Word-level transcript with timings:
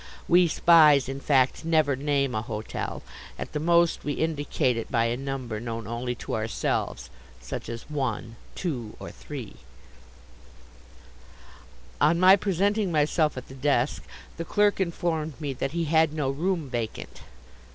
We 0.27 0.47
Spies, 0.47 1.07
in 1.07 1.19
fact, 1.19 1.63
never 1.63 1.95
name 1.95 2.33
a 2.33 2.41
hotel. 2.41 3.03
At 3.37 3.51
the 3.53 3.59
most 3.59 4.03
we 4.03 4.13
indicate 4.13 4.75
it 4.75 4.89
by 4.91 5.05
a 5.05 5.15
number 5.15 5.59
known 5.59 5.85
only 5.85 6.15
to 6.25 6.33
ourselves, 6.33 7.11
such 7.39 7.69
as 7.69 7.87
1, 7.87 8.35
2, 8.55 8.95
or 8.99 9.11
3. 9.11 9.57
On 12.01 12.19
my 12.19 12.35
presenting 12.35 12.91
myself 12.91 13.37
at 13.37 13.47
the 13.47 13.53
desk 13.53 14.03
the 14.37 14.43
clerk 14.43 14.79
informed 14.79 15.39
me 15.39 15.53
that 15.53 15.73
he 15.73 15.83
had 15.83 16.13
no 16.13 16.31
room 16.31 16.67
vacant. 16.67 17.21